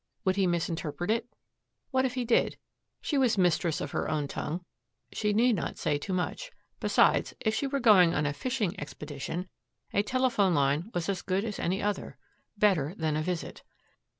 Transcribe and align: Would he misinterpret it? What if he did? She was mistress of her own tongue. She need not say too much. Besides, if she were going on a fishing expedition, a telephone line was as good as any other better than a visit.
Would 0.25 0.35
he 0.35 0.47
misinterpret 0.47 1.11
it? 1.11 1.27
What 1.91 2.05
if 2.05 2.15
he 2.15 2.25
did? 2.25 2.57
She 3.01 3.19
was 3.19 3.37
mistress 3.37 3.79
of 3.79 3.91
her 3.91 4.09
own 4.09 4.27
tongue. 4.27 4.65
She 5.13 5.31
need 5.31 5.55
not 5.55 5.77
say 5.77 5.99
too 5.99 6.11
much. 6.11 6.51
Besides, 6.79 7.35
if 7.39 7.53
she 7.53 7.67
were 7.67 7.79
going 7.79 8.15
on 8.15 8.25
a 8.25 8.33
fishing 8.33 8.73
expedition, 8.79 9.47
a 9.93 10.01
telephone 10.01 10.55
line 10.55 10.89
was 10.95 11.07
as 11.07 11.21
good 11.21 11.45
as 11.45 11.59
any 11.59 11.83
other 11.83 12.17
better 12.57 12.95
than 12.97 13.15
a 13.15 13.21
visit. 13.21 13.61